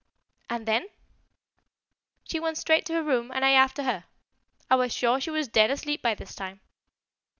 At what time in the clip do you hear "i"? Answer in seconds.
3.45-3.51, 4.67-4.75